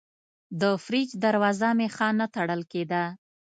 [0.61, 3.03] د فریج دروازه مې ښه نه تړل کېده.